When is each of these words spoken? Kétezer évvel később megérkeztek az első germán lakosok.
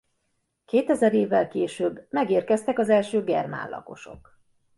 Kétezer 0.65 1.13
évvel 1.13 1.47
később 1.47 2.07
megérkeztek 2.09 2.79
az 2.79 2.89
első 2.89 3.23
germán 3.23 3.69
lakosok. 3.69 4.39